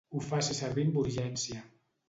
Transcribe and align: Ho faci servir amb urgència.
Ho 0.13 0.21
faci 0.27 0.55
servir 0.61 0.87
amb 0.87 0.99
urgència. 1.03 1.63